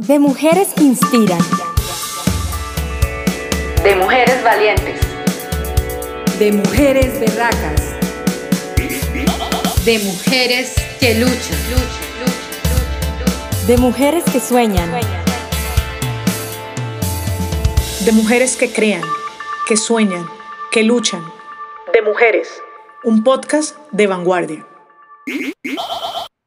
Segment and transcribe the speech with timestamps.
[0.00, 1.40] De mujeres que inspiran.
[3.82, 5.00] De mujeres valientes.
[6.38, 7.82] De mujeres berracas.
[9.84, 11.58] De mujeres que luchan.
[13.66, 14.88] De mujeres que sueñan.
[18.04, 19.02] De mujeres que crean,
[19.66, 20.28] que sueñan,
[20.70, 21.24] que luchan.
[21.92, 22.62] De mujeres.
[23.02, 24.64] Un podcast de vanguardia.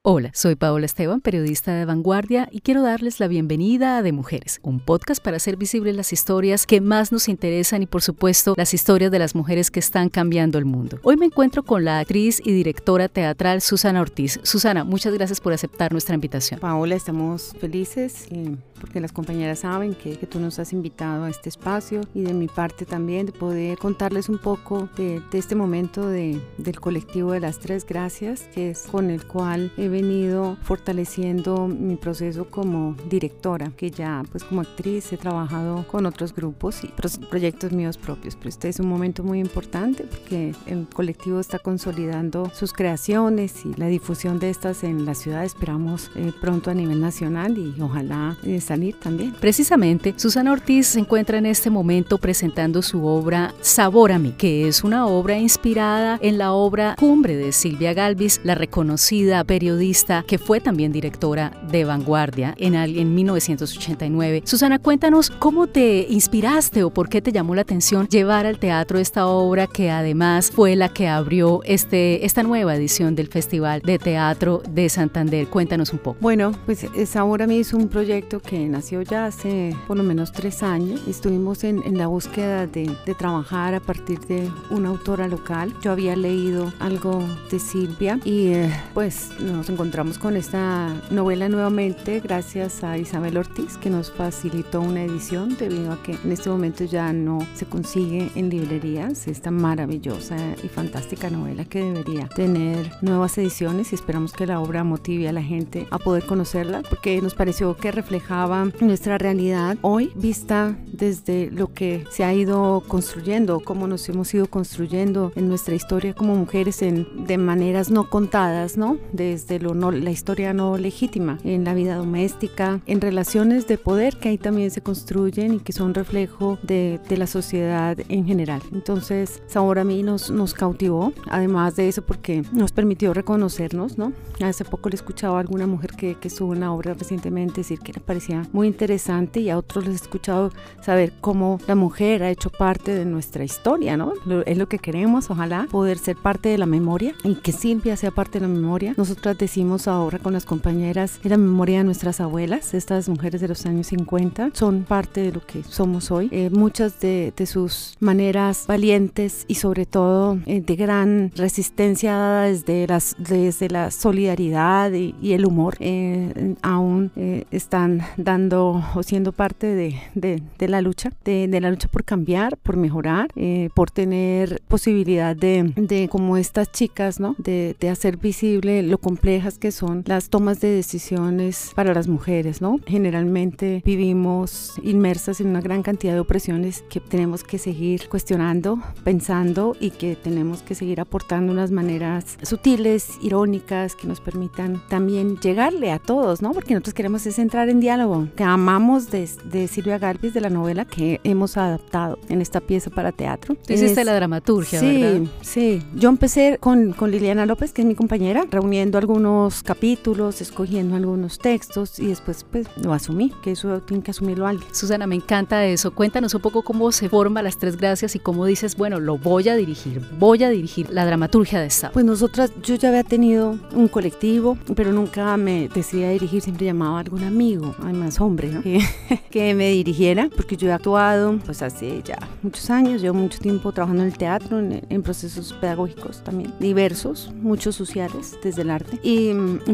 [0.04, 4.60] Hola, soy Paola Esteban, periodista de Vanguardia, y quiero darles la bienvenida a De Mujeres,
[4.64, 8.74] un podcast para hacer visibles las historias que más nos interesan y, por supuesto, las
[8.74, 10.98] historias de las mujeres que están cambiando el mundo.
[11.04, 14.40] Hoy me encuentro con la actriz y directora teatral Susana Ortiz.
[14.42, 16.60] Susana, muchas gracias por aceptar nuestra invitación.
[16.60, 21.30] Paola, estamos felices eh, porque las compañeras saben que, que, tú nos has invitado a
[21.30, 25.54] este espacio y de mi parte también de poder contarles un poco de, de este
[25.54, 30.58] momento de, del colectivo de las tres gracias, que es con el cual he venido
[30.64, 36.84] fortaleciendo mi proceso como directora, que ya pues como actriz he trabajado con otros grupos
[36.84, 36.94] y
[37.30, 42.52] proyectos míos propios, pero este es un momento muy importante porque el colectivo está consolidando
[42.54, 47.02] sus creaciones y la difusión de estas en la ciudad esperamos eh, pronto a nivel
[47.02, 49.34] nacional y ojalá eh, salir también.
[49.40, 54.68] Precisamente, Susana Ortiz se encuentra en este momento presentando su obra Sabor a mí, que
[54.68, 59.81] es una obra inspirada en la obra Cumbre de Silvia Galvis, la reconocida periodista
[60.28, 64.44] que fue también directora de Vanguardia en, en 1989.
[64.46, 69.00] Susana, cuéntanos cómo te inspiraste o por qué te llamó la atención llevar al teatro
[69.00, 73.98] esta obra que además fue la que abrió este, esta nueva edición del Festival de
[73.98, 75.48] Teatro de Santander.
[75.48, 76.18] Cuéntanos un poco.
[76.22, 80.32] Bueno, pues esa obra mí es un proyecto que nació ya hace por lo menos
[80.32, 81.02] tres años.
[81.08, 85.74] Estuvimos en, en la búsqueda de, de trabajar a partir de una autora local.
[85.82, 92.20] Yo había leído algo de Silvia y eh, pues nos encontramos con esta novela nuevamente
[92.20, 96.84] gracias a Isabel Ortiz que nos facilitó una edición debido a que en este momento
[96.84, 103.38] ya no se consigue en librerías esta maravillosa y fantástica novela que debería tener nuevas
[103.38, 107.34] ediciones y esperamos que la obra motive a la gente a poder conocerla porque nos
[107.34, 113.88] pareció que reflejaba nuestra realidad hoy vista desde lo que se ha ido construyendo, cómo
[113.88, 118.98] nos hemos ido construyendo en nuestra historia como mujeres en, de maneras no contadas, ¿no?
[119.14, 124.18] Desde lo no, la historia no legítima en la vida doméstica, en relaciones de poder
[124.18, 128.62] que ahí también se construyen y que son reflejo de, de la sociedad en general.
[128.74, 134.14] Entonces, Sabor a mí nos, nos cautivó, además de eso porque nos permitió reconocernos, ¿no?
[134.42, 137.94] Hace poco le escuchaba a alguna mujer que, que en la obra recientemente decir que
[137.94, 140.52] le parecía muy interesante y a otros les he escuchado
[140.82, 144.14] saber cómo la mujer ha hecho parte de nuestra historia, ¿no?
[144.26, 147.96] Lo, es lo que queremos, ojalá, poder ser parte de la memoria y que Silvia
[147.96, 148.96] sea parte de la memoria.
[148.98, 149.51] Nosotras decimos
[149.88, 153.88] ahora con las compañeras en la memoria de nuestras abuelas, estas mujeres de los años
[153.88, 156.30] 50, son parte de lo que somos hoy.
[156.32, 162.88] Eh, muchas de, de, sus maneras valientes y sobre todo eh, de gran resistencia desde,
[162.88, 169.32] las, desde la solidaridad y, y el humor, eh, aún eh, están dando o siendo
[169.32, 173.92] parte de, de, de la lucha, de, la lucha por cambiar, por mejorar, eh, por
[173.92, 177.36] tener posibilidad de, como estas chicas, ¿no?
[177.38, 179.00] De, hacer visible lo
[179.42, 182.80] complejas que son las tomas de decisiones para las mujeres, ¿no?
[182.86, 189.76] Generalmente vivimos inmersas en una gran cantidad de opresiones que tenemos que seguir cuestionando, pensando
[189.80, 195.92] y que tenemos que seguir aportando unas maneras sutiles, irónicas, que nos permitan también llegarle
[195.92, 196.52] a todos, ¿no?
[196.52, 200.50] Porque nosotros queremos es entrar en diálogo, que amamos de, de Silvia Galvis, de la
[200.50, 203.56] novela que hemos adaptado en esta pieza para teatro.
[203.56, 205.28] Tú hiciste la dramaturgia, sí, ¿verdad?
[205.42, 209.31] Sí, yo empecé con, con Liliana López, que es mi compañera, reuniendo algunos
[209.64, 214.74] capítulos, escogiendo algunos textos y después pues lo asumí, que eso tiene que asumirlo alguien.
[214.74, 215.92] Susana, me encanta eso.
[215.92, 219.50] Cuéntanos un poco cómo se forma las tres gracias y cómo dices, bueno, lo voy
[219.50, 221.92] a dirigir, voy a dirigir la dramaturgia de esta.
[221.92, 226.66] Pues nosotras, yo ya había tenido un colectivo, pero nunca me decidí a dirigir, siempre
[226.66, 228.62] llamaba a algún amigo, además hombre, ¿no?
[228.62, 228.80] que,
[229.30, 233.72] que me dirigiera, porque yo he actuado pues hace ya muchos años, llevo mucho tiempo
[233.72, 239.00] trabajando en el teatro, en, en procesos pedagógicos también, diversos, muchos sociales, desde el arte.
[239.04, 239.11] Y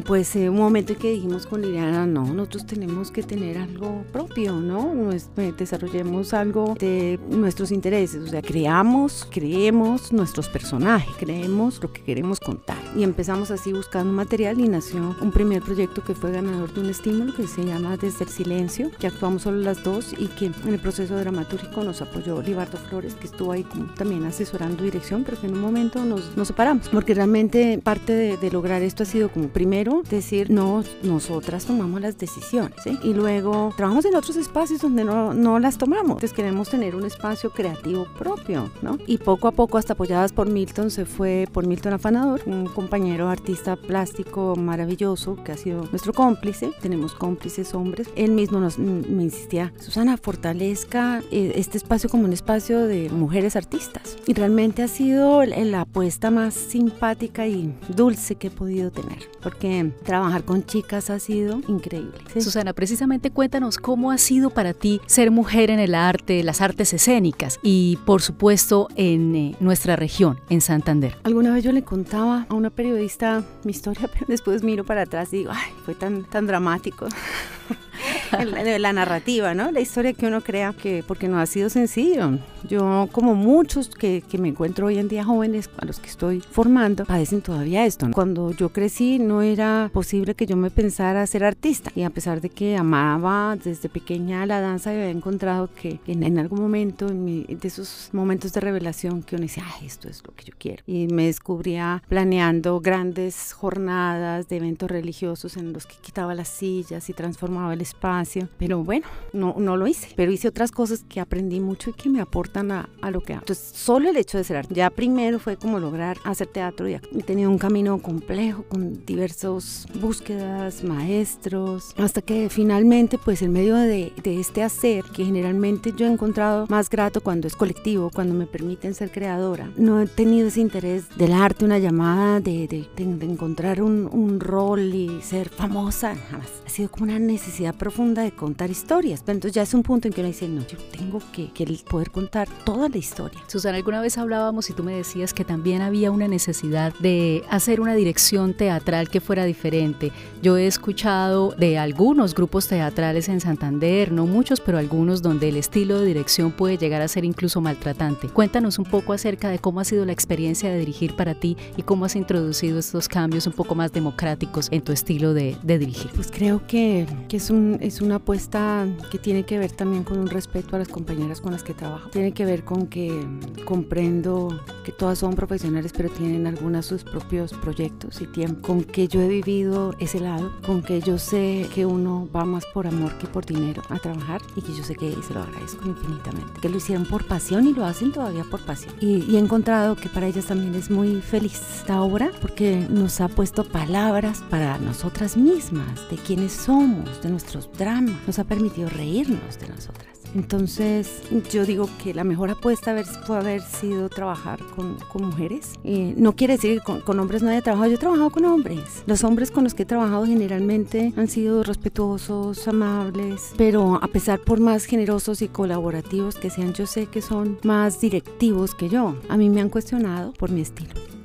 [0.06, 4.04] pues eh, un momento en que dijimos con Liliana, no, nosotros tenemos que tener algo
[4.12, 4.94] propio, ¿no?
[4.94, 11.92] Nos, eh, desarrollemos algo de nuestros intereses, o sea, creamos, creemos nuestros personajes, creemos lo
[11.92, 12.78] que queremos contar.
[12.96, 16.90] Y empezamos así buscando material y nació un primer proyecto que fue ganador de un
[16.90, 20.74] estímulo que se llama Desde el Silencio, que actuamos solo las dos y que en
[20.74, 25.40] el proceso dramatúrgico nos apoyó Libardo Flores, que estuvo ahí como también asesorando dirección, pero
[25.40, 29.06] que en un momento nos, nos separamos, porque realmente parte de, de lograr esto ha
[29.06, 32.98] sido sido como primero decir, no, nosotras tomamos las decisiones, ¿sí?
[33.04, 36.18] Y luego trabajamos en otros espacios donde no, no las tomamos.
[36.18, 38.98] Entonces queremos tener un espacio creativo propio, ¿no?
[39.08, 43.30] Y poco a poco, hasta apoyadas por Milton, se fue por Milton Afanador, un compañero
[43.30, 46.72] artista plástico maravilloso que ha sido nuestro cómplice.
[46.82, 48.10] Tenemos cómplices hombres.
[48.16, 53.56] Él mismo nos, me insistía, Susana, fortalezca eh, este espacio como un espacio de mujeres
[53.56, 54.18] artistas.
[54.26, 59.92] Y realmente ha sido la apuesta más simpática y dulce que he podido tener, porque
[60.04, 62.18] trabajar con chicas ha sido increíble.
[62.34, 66.94] Susana, precisamente cuéntanos cómo ha sido para ti ser mujer en el arte, las artes
[66.94, 71.18] escénicas y por supuesto en eh, nuestra región, en Santander.
[71.24, 75.34] Alguna vez yo le contaba a una periodista mi historia, pero después miro para atrás
[75.34, 77.08] y digo, ay, fue tan, tan dramático.
[78.32, 79.72] la, la, narrativa, ¿no?
[79.72, 82.40] La historia que uno crea que, porque no ha sido sencillo.
[82.68, 86.42] Yo, como muchos que, que, me encuentro hoy en día jóvenes a los que estoy
[86.42, 88.08] formando, padecen todavía esto.
[88.12, 91.92] Cuando yo crecí no era posible que yo me pensara ser artista.
[91.96, 96.40] Y a pesar de que amaba desde pequeña la danza, había encontrado que en, en
[96.40, 100.22] algún momento, en mi, de esos momentos de revelación, que uno decía, ay, esto es
[100.26, 100.84] lo que yo quiero.
[100.86, 107.10] Y me descubría planeando grandes jornadas de eventos religiosos en los que quitaba las sillas
[107.10, 108.50] y transformaba el espacio.
[108.58, 110.10] Pero bueno, no, no lo hice.
[110.18, 113.34] Pero hice otras cosas que aprendí mucho y que me aportan a, a lo que
[113.34, 113.42] hago.
[113.44, 114.74] Entonces, solo el hecho de ser arte.
[114.74, 116.88] Ya primero fue como lograr hacer teatro.
[116.88, 123.54] Y he tenido un camino complejo con diversos búsquedas, maestros, hasta que finalmente, pues en
[123.54, 128.10] medio de, de este hacer, que generalmente yo he encontrado más grato cuando es colectivo,
[128.14, 132.68] cuando me permiten ser creadora, no he tenido ese interés del arte, una llamada de,
[132.68, 136.50] de, de, encontrar un, un rol y ser famosa, jamás.
[136.66, 139.22] Ha sido como una necesidad profunda de contar historias.
[139.26, 141.66] Pero entonces ya es un punto en que uno dice, no, yo tengo que, que
[141.90, 143.40] poder contar toda la historia.
[143.48, 147.82] Susana, alguna vez hablábamos y tú me decías que también había una necesidad de hacer
[147.82, 150.12] una dirección teatral que fuera diferente.
[150.42, 155.58] Yo he escuchado de algunos grupos teatrales en Santander, no muchos, pero algunos donde el
[155.58, 158.28] estilo de dirección puede llegar a ser incluso maltratante.
[158.30, 161.84] Cuéntanos un poco acerca de cómo ha sido la experiencia de dirigir para ti y
[161.84, 166.12] cómo has introducido estos cambios un poco más democráticos en tu estilo de, de dirigir.
[166.16, 170.18] Pues creo que, que es, un, es una apuesta que tiene que ver también con
[170.18, 172.10] un respeto a las compañeras con las que trabajo.
[172.10, 173.26] Tiene que ver con que
[173.66, 178.68] comprendo que todas son profesionales, pero tienen algunas sus propios proyectos y tiempo.
[178.68, 182.66] Con que yo he vivido ese lado, con que yo sé que uno va más
[182.68, 185.88] por amor que por dinero a trabajar y que yo sé que se lo agradezco
[185.88, 186.62] infinitamente.
[186.62, 188.94] Que lo hicieron por pasión y lo hacen todavía por pasión.
[189.02, 193.20] Y, y he encontrado que para ellas también es muy feliz esta obra porque nos
[193.22, 198.90] ha puesto palabras para nosotras mismas, de quiénes somos, de nuestros dramas, nos ha permitido
[198.90, 200.17] reírnos de nosotras.
[200.38, 202.96] Entonces, yo digo que la mejor apuesta
[203.26, 205.74] fue haber sido trabajar con, con mujeres.
[205.84, 208.46] Eh, no quiere decir que con, con, hombres no haya trabajado, yo he trabajado con
[208.46, 209.04] hombres.
[209.08, 214.40] Los hombres con los que he trabajado generalmente han sido respetuosos, amables, pero a pesar
[214.40, 219.16] por más generosos y colaborativos que sean, yo sé que son más directivos que yo.
[219.30, 221.17] A mí me han cuestionado por mi estilo.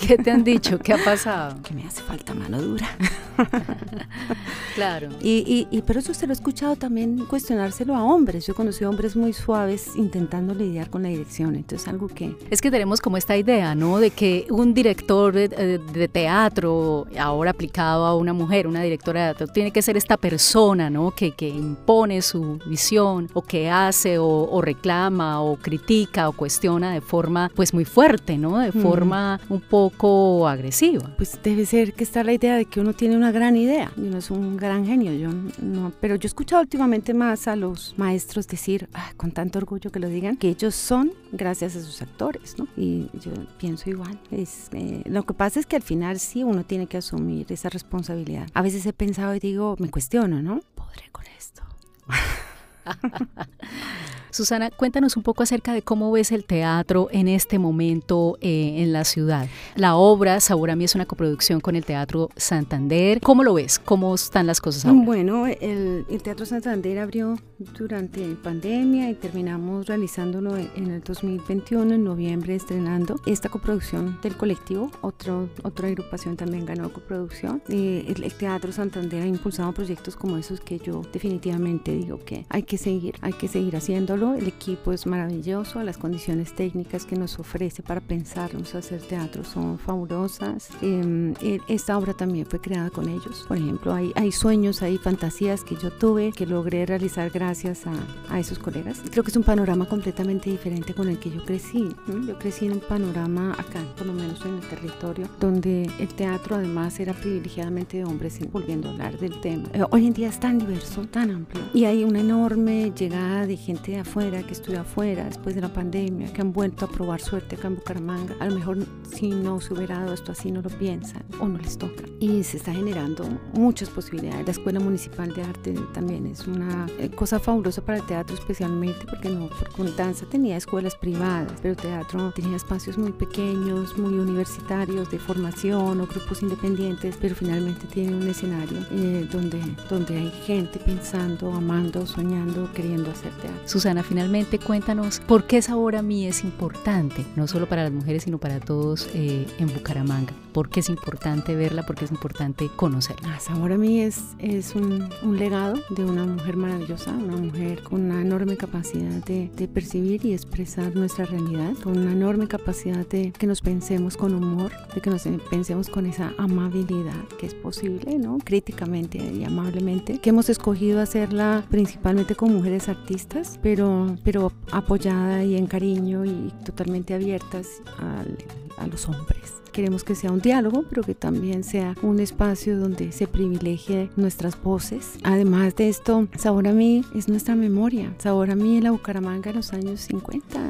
[0.06, 0.78] ¿Qué te han dicho?
[0.78, 1.62] ¿Qué ha pasado?
[1.62, 2.88] Que me hace falta mano dura.
[4.74, 5.08] claro.
[5.20, 8.46] Y, y, y, pero eso se lo he escuchado también cuestionárselo a hombres.
[8.46, 11.54] Yo conocí hombres muy suaves intentando lidiar con la dirección.
[11.54, 12.36] Entonces, algo que.
[12.50, 13.98] Es que tenemos como esta idea, ¿no?
[13.98, 15.48] De que un director de,
[15.78, 20.16] de teatro, ahora aplicado a una mujer, una directora de teatro, tiene que ser esta
[20.16, 21.10] persona, ¿no?
[21.10, 26.92] Que, que impone su visión, o que hace, o, o, reclama, o critica, o cuestiona
[26.92, 28.58] de forma, pues, muy fuerte, ¿no?
[28.58, 29.52] De forma mm.
[29.52, 31.10] un poco poco agresiva.
[31.16, 34.02] Pues debe ser que está la idea de que uno tiene una gran idea y
[34.02, 35.12] uno es un gran genio.
[35.12, 35.30] Yo
[35.62, 39.90] no, pero yo he escuchado últimamente más a los maestros decir, ah, con tanto orgullo
[39.90, 42.66] que lo digan, que ellos son gracias a sus actores, ¿no?
[42.76, 44.18] Y yo pienso igual.
[44.30, 47.68] Es, eh, lo que pasa es que al final sí uno tiene que asumir esa
[47.68, 48.48] responsabilidad.
[48.54, 50.60] A veces he pensado y digo, me cuestiono, ¿no?
[50.74, 51.62] ¿Podré con esto?
[54.30, 58.92] Susana, cuéntanos un poco acerca de cómo ves el teatro en este momento eh, en
[58.92, 59.48] la ciudad.
[59.74, 63.20] La obra Sabor a mí es una coproducción con el Teatro Santander.
[63.20, 63.78] ¿Cómo lo ves?
[63.78, 65.02] ¿Cómo están las cosas ahora?
[65.04, 67.36] Bueno, el, el Teatro Santander abrió
[67.78, 74.90] durante pandemia y terminamos realizándolo en el 2021, en noviembre, estrenando esta coproducción del colectivo.
[75.00, 77.62] Otro, otra agrupación también ganó coproducción.
[77.68, 82.46] Eh, el, el Teatro Santander ha impulsado proyectos como esos que yo definitivamente digo que
[82.48, 87.04] hay que seguir, hay que seguir haciéndolo solo, el equipo es maravilloso, las condiciones técnicas
[87.04, 90.68] que nos ofrece para pensarnos hacer teatro son fabulosas.
[90.82, 93.44] Em, e, esta obra también fue creada con ellos.
[93.48, 97.92] Por ejemplo, hay, hay sueños, hay fantasías que yo tuve que logré realizar gracias a,
[98.28, 99.00] a esos colegas.
[99.10, 101.88] Creo que es un panorama completamente diferente con el que yo crecí.
[102.26, 106.56] Yo crecí en un panorama acá, por lo menos en el territorio, donde el teatro
[106.56, 109.68] además era privilegiadamente de hombres, volviendo a hablar del tema.
[109.72, 113.56] Eh, hoy en día es tan diverso, tan amplio, y hay una enorme llegada de
[113.56, 117.20] gente de afuera que estudia afuera después de la pandemia, que han vuelto a probar
[117.20, 118.34] suerte acá en Bucaramanga.
[118.40, 121.58] A lo mejor si no se hubiera dado esto así, no lo piensan o no
[121.58, 122.02] les toca.
[122.18, 123.24] Y se está generando
[123.54, 124.46] muchas posibilidades.
[124.46, 129.06] La Escuela Municipal de Arte también es una eh, cosa fabulosa para el teatro especialmente,
[129.08, 135.08] porque no, porque danza tenía escuelas privadas, pero teatro tenía espacios muy pequeños, muy universitarios
[135.12, 140.80] de formación o grupos independientes, pero finalmente tiene un escenario eh, donde, donde hay gente
[140.80, 143.68] pensando, amando, soñando, queriendo hacer teatro.
[143.68, 148.24] Susana, finalmente cuéntanos por qué Sabor a mí es importante, no solo para las mujeres,
[148.24, 150.32] sino para todos eh, en Bucaramanga.
[150.52, 151.86] ¿Por qué es importante verla?
[151.86, 153.36] ¿Por qué es importante conocerla?
[153.36, 157.82] Ah, Sabor a mí es, es un, un, legado de una mujer maravillosa, una mujer
[157.82, 163.06] con una enorme capacidad de, de percibir y expresar nuestra realidad, con una enorme capacidad
[163.06, 167.54] de que nos pensemos con humor, de que nos pensemos con esa amabilidad que es
[167.54, 168.38] posible, ¿no?
[168.38, 173.89] Críticamente y amablemente, que hemos escogido hacerla principalmente con mujeres artistas, pero,
[174.24, 177.66] pero apoyada y en cariño y totalmente abiertas
[177.98, 178.36] al,
[178.78, 179.60] a los hombres.
[179.72, 184.60] Queremos que sea un diálogo, pero que también sea un espacio donde se privilegie nuestras
[184.60, 185.12] voces.
[185.22, 188.12] Además de esto, Sabor a mí es nuestra memoria.
[188.18, 190.60] Sabor a mí en la Bucaramanga en los años 50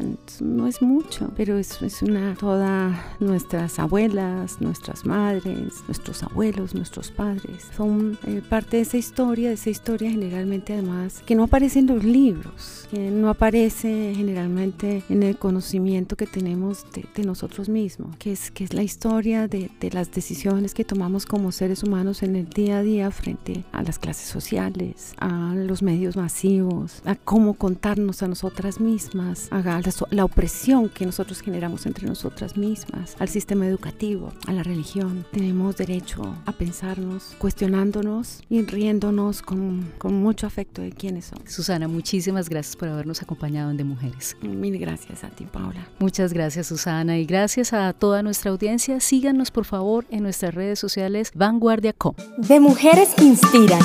[0.42, 7.68] no es mucho, pero es, una toda nuestras abuelas, nuestras madres, nuestros abuelos, nuestros padres.
[7.76, 11.86] Son eh, parte de esa historia, de esa historia generalmente además que no aparece en
[11.86, 18.32] los libros, no aparece generalmente en el conocimiento que tenemos de, de nosotros mismos, que
[18.32, 22.36] es, que es la historia de, de, las decisiones que tomamos como seres humanos en
[22.36, 27.54] el día a día frente a las clases sociales, a los medios masivos, a cómo
[27.54, 33.28] contarnos a nosotras mismas, a la, la opresión que nosotros generamos entre nosotras mismas, al
[33.28, 35.24] sistema educativo, a la religión.
[35.32, 41.50] Tenemos derecho a pensarnos, cuestionándonos y riéndonos con, con mucho afecto de quiénes somos.
[41.50, 44.36] Susana, muchísimas gracias por habernos acompañado en De Mujeres.
[44.42, 45.86] Mil gracias a ti, Paula.
[45.98, 49.00] Muchas gracias, Susana, y gracias a toda nuestra audiencia.
[49.00, 52.14] Síganos, por favor, en nuestras redes sociales Vanguardia Com.
[52.36, 53.80] De Mujeres que Inspiran.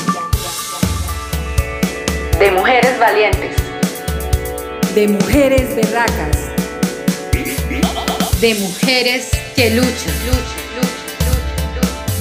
[2.39, 3.55] De Mujeres Valientes.
[4.93, 6.37] De Mujeres Berracas.
[8.41, 10.13] De Mujeres que luchan.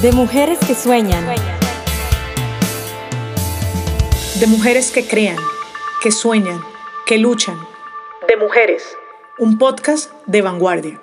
[0.01, 1.25] De Mujeres que Sueñan.
[4.41, 5.37] De mujeres que crean,
[6.03, 6.61] que sueñan,
[7.07, 7.59] que luchan.
[8.27, 8.97] De mujeres.
[9.39, 11.01] Un podcast de vanguardia.